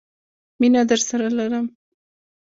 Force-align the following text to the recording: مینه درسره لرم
مینه 0.59 0.81
درسره 0.89 1.27
لرم 1.37 1.65